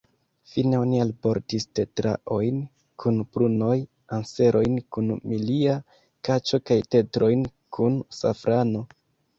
Fine 0.51 0.77
oni 0.83 1.01
alportis 1.01 1.67
tetraojn 1.79 2.57
kun 3.03 3.21
prunoj, 3.37 3.77
anserojn 4.19 4.83
kun 4.97 5.13
milia 5.35 5.77
kaĉo 6.31 6.63
kaj 6.73 6.83
tetrojn 6.97 7.47
kun 7.79 8.03
safrano. 8.25 8.87